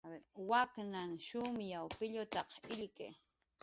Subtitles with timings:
[0.49, 3.07] Wak'nhan shumyaw pillutaq illki